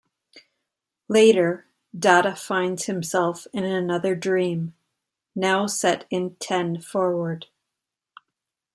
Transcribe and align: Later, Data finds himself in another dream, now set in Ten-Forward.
Later, 1.09 1.67
Data 1.95 2.35
finds 2.35 2.85
himself 2.85 3.45
in 3.53 3.63
another 3.63 4.15
dream, 4.15 4.73
now 5.35 5.67
set 5.67 6.07
in 6.09 6.37
Ten-Forward. 6.37 7.45